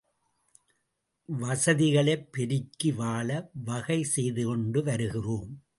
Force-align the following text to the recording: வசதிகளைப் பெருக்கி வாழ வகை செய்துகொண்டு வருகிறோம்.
வசதிகளைப் 1.29 2.31
பெருக்கி 2.31 2.91
வாழ 2.91 3.49
வகை 3.53 4.03
செய்துகொண்டு 4.03 4.83
வருகிறோம். 4.83 5.63